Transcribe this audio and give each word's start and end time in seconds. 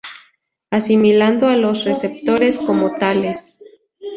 asimilando 0.71 1.47
a 1.47 1.55
los 1.55 1.83
receptores 1.85 2.57
como 2.57 2.97
tales 2.97 3.55